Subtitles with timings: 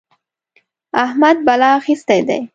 [1.05, 2.39] احمد بلا اخيستی دی.